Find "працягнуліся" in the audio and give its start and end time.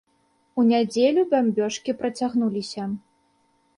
2.03-2.91